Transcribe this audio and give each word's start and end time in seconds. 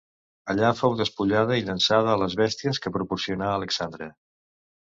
Allà 0.53 0.71
fou 0.77 0.95
despullada 1.01 1.59
i 1.61 1.67
llançada 1.67 2.11
a 2.15 2.21
les 2.23 2.39
bèsties 2.41 2.83
que 2.87 2.95
proporcionà 2.97 3.51
Alexandre. 3.59 4.09